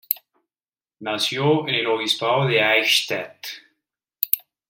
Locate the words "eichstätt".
2.59-3.45